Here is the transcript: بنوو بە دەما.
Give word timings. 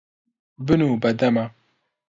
بنوو 0.65 0.95
بە 1.01 1.11
دەما. 1.19 1.45